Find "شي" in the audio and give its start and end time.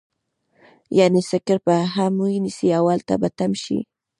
3.63-3.79